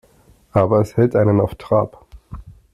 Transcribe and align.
Aber 0.51 0.81
es 0.81 0.97
hält 0.97 1.15
einen 1.15 1.39
auf 1.39 1.53
Trab. 1.53 2.07